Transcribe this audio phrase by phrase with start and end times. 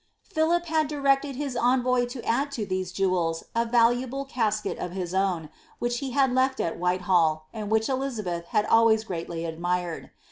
[0.17, 4.93] "* Philip had directed his envoy to add to these jewels a valuable casket of
[4.93, 10.09] his own, which he had left at Wliitehall, ind which Klizabeth had always greatly admired.